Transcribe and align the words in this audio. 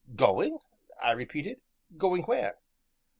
"Going!" 0.15 0.57
I 0.99 1.11
repeated; 1.11 1.61
"going 1.95 2.23
where?" 2.23 2.57